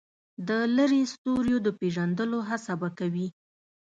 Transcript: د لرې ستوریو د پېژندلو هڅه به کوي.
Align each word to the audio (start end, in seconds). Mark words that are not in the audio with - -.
د 0.47 0.49
لرې 0.77 1.01
ستوریو 1.13 1.57
د 1.65 1.67
پېژندلو 1.79 2.39
هڅه 2.49 2.73
به 2.81 2.89
کوي. 2.99 3.27